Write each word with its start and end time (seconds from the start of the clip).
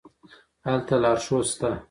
هلته 0.65 0.95
لارښود 1.03 1.45
شته. 1.51 1.71